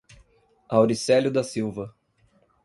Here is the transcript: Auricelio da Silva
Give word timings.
Auricelio 0.67 1.29
da 1.29 1.43
Silva 1.43 1.93